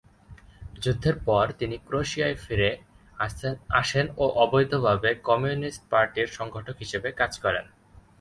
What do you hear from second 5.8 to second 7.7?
পার্টির সংগঠক হিসেবে কাজ করেন।